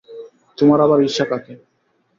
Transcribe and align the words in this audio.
তোমার 0.57 0.79
আবার 0.81 0.99
ঈর্ষা 1.01 1.25
কাকে? 1.31 1.53